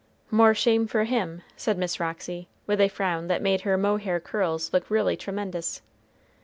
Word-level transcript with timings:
"More 0.31 0.55
shame 0.55 0.87
for 0.87 1.03
him," 1.03 1.43
said 1.55 1.77
Miss 1.77 1.99
Roxy, 1.99 2.47
with 2.65 2.81
a 2.81 2.87
frown 2.87 3.27
that 3.27 3.39
made 3.39 3.61
her 3.61 3.77
mohair 3.77 4.19
curls 4.19 4.73
look 4.73 4.89
really 4.89 5.15
tremendous. 5.15 5.83